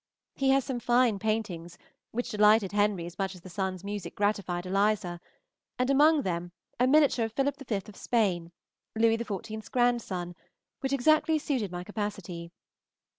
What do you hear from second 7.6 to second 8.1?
V. of